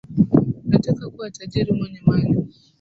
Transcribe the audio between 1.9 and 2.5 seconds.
mali